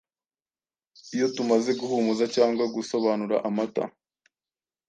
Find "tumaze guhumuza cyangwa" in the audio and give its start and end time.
1.35-2.63